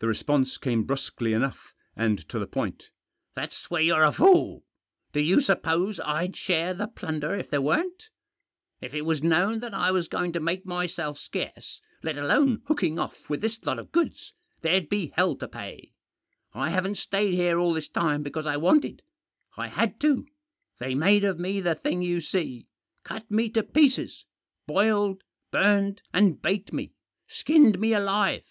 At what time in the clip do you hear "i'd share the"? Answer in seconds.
6.00-6.88